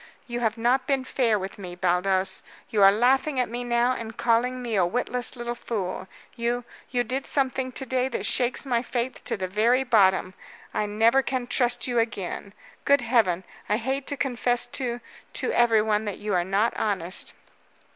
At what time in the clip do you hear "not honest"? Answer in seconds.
16.43-17.35